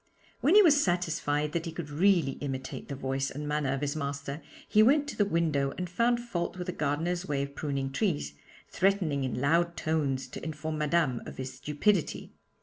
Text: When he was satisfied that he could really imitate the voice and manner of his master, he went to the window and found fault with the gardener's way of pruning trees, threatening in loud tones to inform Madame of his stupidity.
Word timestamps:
When 0.39 0.55
he 0.55 0.63
was 0.63 0.83
satisfied 0.83 1.51
that 1.51 1.67
he 1.67 1.71
could 1.71 1.91
really 1.91 2.31
imitate 2.41 2.87
the 2.87 2.95
voice 2.95 3.29
and 3.29 3.47
manner 3.47 3.71
of 3.71 3.81
his 3.81 3.95
master, 3.95 4.41
he 4.67 4.81
went 4.81 5.07
to 5.09 5.15
the 5.15 5.25
window 5.27 5.75
and 5.77 5.87
found 5.87 6.19
fault 6.19 6.57
with 6.57 6.65
the 6.65 6.73
gardener's 6.73 7.27
way 7.27 7.43
of 7.43 7.53
pruning 7.53 7.91
trees, 7.91 8.33
threatening 8.67 9.23
in 9.23 9.39
loud 9.39 9.77
tones 9.77 10.27
to 10.29 10.43
inform 10.43 10.79
Madame 10.79 11.21
of 11.27 11.37
his 11.37 11.53
stupidity. 11.53 12.33